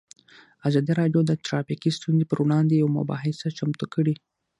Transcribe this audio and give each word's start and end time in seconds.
ازادي 0.67 0.91
راډیو 0.99 1.21
د 1.25 1.31
ټرافیکي 1.45 1.89
ستونزې 1.97 2.25
پر 2.27 2.37
وړاندې 2.43 2.73
یوه 2.81 2.95
مباحثه 2.99 3.47
چمتو 3.57 3.85
کړې. 3.93 4.13